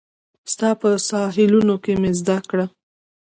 [0.51, 2.65] ستا په ساحلونو کې مې زده کړه